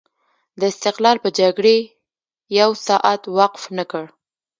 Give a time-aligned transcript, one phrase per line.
[0.59, 1.77] د استقلال په جګړې
[2.59, 4.05] یو ساعت وقف نه کړ.